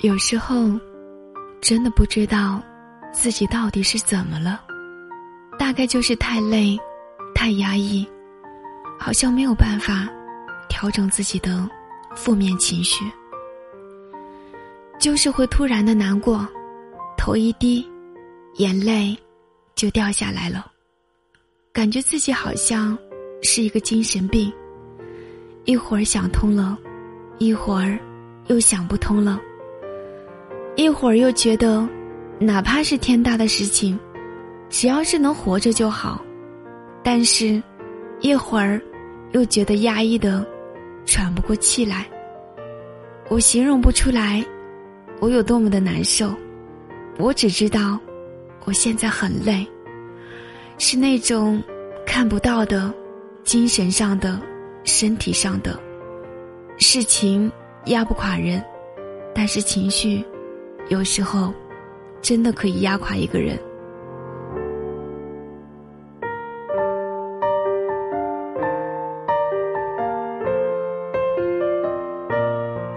[0.00, 0.70] 有时候，
[1.60, 2.62] 真的不知道
[3.12, 4.60] 自己到底是怎么了，
[5.58, 6.78] 大概就是太累、
[7.34, 8.06] 太压抑，
[8.96, 10.08] 好像没有办法
[10.68, 11.68] 调整自己的
[12.14, 13.04] 负面情绪，
[15.00, 16.46] 就是会突然的难过，
[17.16, 17.84] 头一低，
[18.54, 19.18] 眼泪
[19.74, 20.70] 就掉下来了，
[21.72, 22.96] 感觉自己好像
[23.42, 24.52] 是一个精神病，
[25.64, 26.78] 一会儿想通了，
[27.38, 27.98] 一会儿
[28.46, 29.40] 又想不通了。
[30.78, 31.84] 一会儿又觉得，
[32.38, 33.98] 哪怕是天大的事情，
[34.70, 36.22] 只要是能活着就好；
[37.02, 37.60] 但是，
[38.20, 38.80] 一会儿
[39.32, 40.46] 又觉得压抑的
[41.04, 42.06] 喘不过气来。
[43.28, 44.40] 我形容不出来，
[45.18, 46.32] 我有多么的难受。
[47.18, 47.98] 我只知道，
[48.64, 49.66] 我现在很累，
[50.78, 51.60] 是那种
[52.06, 52.94] 看不到的、
[53.42, 54.40] 精神上的、
[54.84, 55.76] 身体上的
[56.76, 57.50] 事情
[57.86, 58.64] 压不垮人，
[59.34, 60.24] 但是情绪。
[60.88, 61.52] 有时候，
[62.22, 63.58] 真的可以压垮一个人。